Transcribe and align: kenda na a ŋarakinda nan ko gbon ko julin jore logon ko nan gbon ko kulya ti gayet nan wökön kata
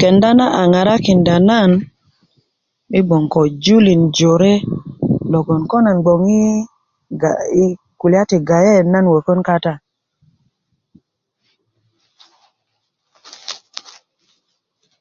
kenda 0.00 0.30
na 0.38 0.46
a 0.60 0.62
ŋarakinda 0.72 1.36
nan 1.48 1.70
ko 2.90 2.96
gbon 3.04 3.24
ko 3.32 3.40
julin 3.64 4.02
jore 4.16 4.52
logon 5.32 5.62
ko 5.70 5.76
nan 5.86 5.96
gbon 6.02 6.20
ko 7.20 7.28
kulya 8.00 8.22
ti 8.30 8.36
gayet 8.48 8.86
nan 8.92 9.06
wökön 9.12 9.40
kata 9.48 9.74